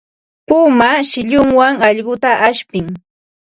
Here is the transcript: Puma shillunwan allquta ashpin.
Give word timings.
Puma 0.47 0.87
shillunwan 1.09 1.73
allquta 1.87 2.31
ashpin. 2.47 2.87